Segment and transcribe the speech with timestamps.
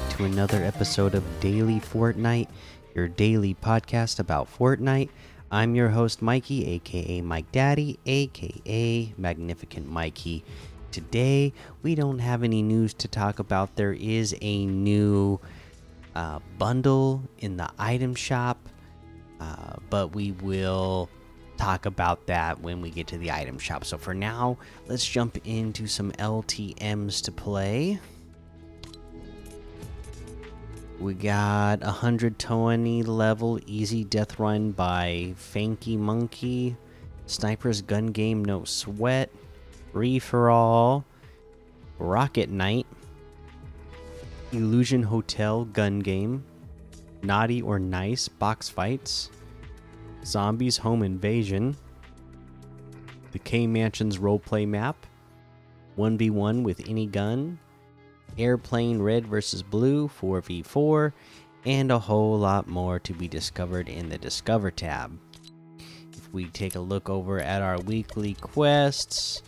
[0.00, 2.48] back to another episode of Daily Fortnite,
[2.94, 5.08] your daily podcast about Fortnite.
[5.50, 10.44] I'm your host, Mikey, aka Mike Daddy, aka Magnificent Mikey.
[10.90, 13.76] Today, we don't have any news to talk about.
[13.76, 15.40] There is a new
[16.14, 18.68] uh, bundle in the item shop,
[19.40, 21.10] uh, but we will
[21.56, 23.84] talk about that when we get to the item shop.
[23.84, 27.98] So for now, let's jump into some LTMs to play.
[31.00, 36.76] We got 120 level easy death run by Fanky Monkey.
[37.24, 39.30] Sniper's gun game no sweat.
[39.92, 41.06] Free for all.
[41.98, 42.86] Rocket Knight.
[44.52, 46.44] Illusion Hotel gun game.
[47.22, 49.30] Naughty or nice box fights.
[50.26, 51.78] Zombies Home Invasion.
[53.32, 55.06] The K Mansions roleplay map.
[55.96, 57.58] 1v1 with any gun.
[58.38, 61.12] Airplane Red versus Blue 4v4,
[61.66, 65.18] and a whole lot more to be discovered in the Discover tab.
[66.12, 69.42] If we take a look over at our weekly quests,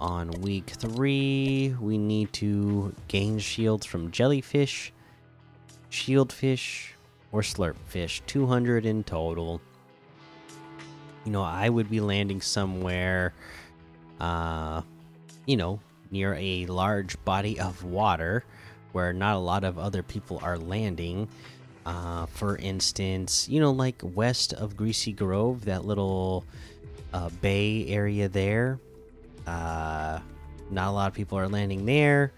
[0.00, 4.92] on week three, we need to gain shields from jellyfish,
[5.90, 6.90] shieldfish,
[7.32, 9.60] or slurpfish, 200 in total.
[11.24, 13.32] You know, I would be landing somewhere,
[14.20, 14.82] uh,
[15.46, 18.44] you know, near a large body of water
[18.92, 21.28] where not a lot of other people are landing.
[21.84, 26.44] Uh, for instance, you know, like west of Greasy Grove, that little
[27.12, 28.80] uh, bay area there.
[29.46, 30.18] Uh,
[30.70, 32.32] not a lot of people are landing there.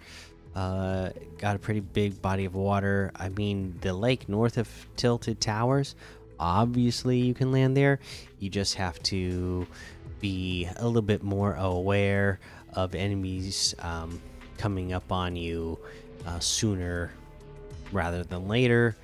[0.54, 3.12] Uh, got a pretty big body of water.
[3.14, 5.94] I mean, the lake north of Tilted Towers,
[6.40, 8.00] obviously, you can land there.
[8.40, 9.66] You just have to
[10.20, 12.40] be a little bit more aware
[12.74, 14.20] of enemies um,
[14.56, 15.78] coming up on you
[16.26, 17.12] uh, sooner
[17.92, 18.96] rather than later.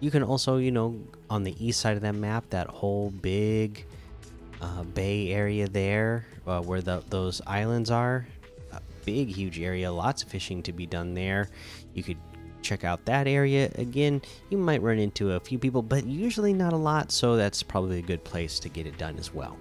[0.00, 0.98] You can also, you know,
[1.28, 3.84] on the east side of that map, that whole big
[4.62, 8.26] uh, bay area there, uh, where the, those islands are,
[8.72, 11.48] a big, huge area, lots of fishing to be done there.
[11.92, 12.18] You could
[12.62, 14.22] check out that area again.
[14.48, 17.98] You might run into a few people, but usually not a lot, so that's probably
[17.98, 19.56] a good place to get it done as well.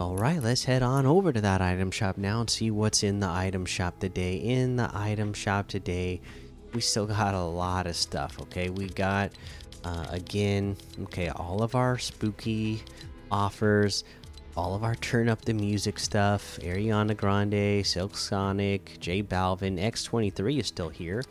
[0.00, 3.20] All right, let's head on over to that item shop now and see what's in
[3.20, 4.36] the item shop today.
[4.36, 6.22] In the item shop today,
[6.72, 8.40] we still got a lot of stuff.
[8.40, 9.32] Okay, we got
[9.84, 12.82] uh, again, okay, all of our spooky
[13.30, 14.04] offers,
[14.56, 16.58] all of our turn up the music stuff.
[16.62, 21.22] Ariana Grande, Silk Sonic, J Balvin, X23 is still here.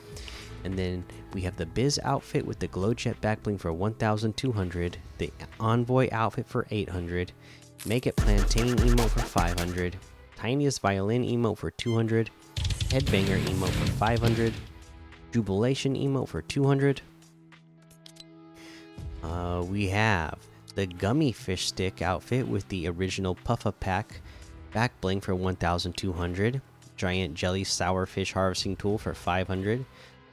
[0.63, 5.31] And then we have the Biz outfit with the glow jet backbling for 1,200, the
[5.59, 7.31] Envoy outfit for 800,
[7.85, 9.95] Make It Plantain emote for 500.
[10.35, 12.29] Tiniest Violin emote for 200.
[12.57, 14.53] Headbanger emote for 500.
[15.31, 17.01] Jubilation emote for 200.
[19.23, 20.37] Uh, we have
[20.75, 24.21] the Gummy Fish Stick outfit with the original Puffa Pack
[24.73, 26.61] back bling for 1200.
[26.97, 29.85] Giant Jelly Sour Fish Harvesting Tool for 500.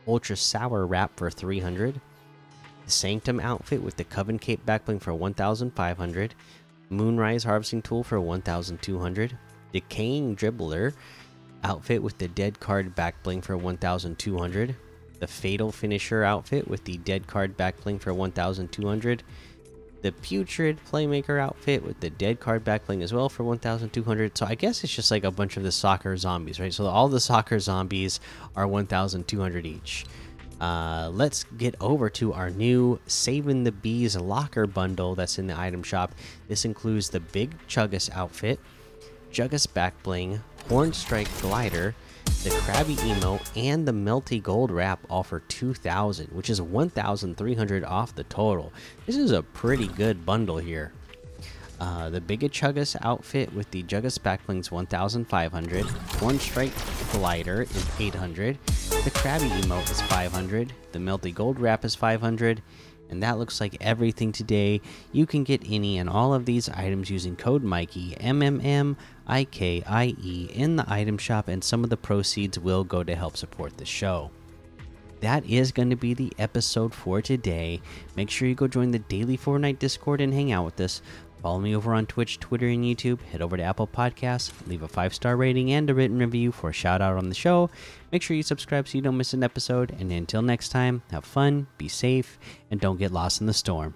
[0.09, 2.01] Ultra Sour Wrap for 300.
[2.85, 6.35] The Sanctum outfit with the Coven Cape back bling for 1500.
[6.91, 9.39] Moonrise Harvesting Tool for 1200.
[9.73, 10.95] Decaying Dribbler
[11.65, 14.77] outfit with the Dead Card back bling for 1200.
[15.19, 19.23] The Fatal Finisher outfit with the Dead Card back bling for 1200.
[20.03, 24.39] The Putrid Playmaker outfit with the Dead Card back bling as well for 1200.
[24.39, 26.73] So I guess it's just like a bunch of the soccer zombies, right?
[26.73, 28.21] So all the soccer zombies
[28.55, 30.05] are 1200 each.
[30.61, 35.59] Uh, let's get over to our new Saving the Bees locker bundle that's in the
[35.59, 36.15] item shop.
[36.49, 38.59] This includes the Big Chuggus outfit,
[39.31, 41.95] Juggus back bling, Horn Strike glider,
[42.43, 48.15] the Krabby emote, and the Melty Gold wrap all for 2,000, which is 1,300 off
[48.15, 48.73] the total.
[49.05, 50.93] This is a pretty good bundle here.
[51.79, 55.85] Uh, the Big Chuggus outfit with the Juggus backblings 1,500.
[55.85, 56.73] Horn Strike
[57.13, 58.59] glider is 800.
[58.65, 60.73] The Krabby emote is 500.
[60.93, 62.63] The Melty Gold wrap is 500.
[63.09, 64.81] And that looks like everything today.
[65.13, 68.97] You can get any and all of these items using code Mikey M M M
[69.27, 73.05] I K I E in the item shop, and some of the proceeds will go
[73.05, 74.31] to help support the show.
[75.21, 77.81] That is going to be the episode for today.
[78.17, 81.01] Make sure you go join the daily Fortnite Discord and hang out with us.
[81.43, 83.21] Follow me over on Twitch, Twitter, and YouTube.
[83.23, 86.71] Head over to Apple Podcasts, leave a five star rating and a written review for
[86.71, 87.71] a shout out on the show.
[88.13, 89.95] Make sure you subscribe so you don't miss an episode.
[89.99, 92.39] And until next time, have fun, be safe,
[92.71, 93.95] and don't get lost in the storm.